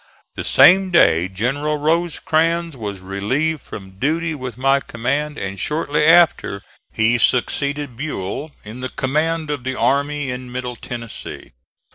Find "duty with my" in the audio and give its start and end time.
3.99-4.79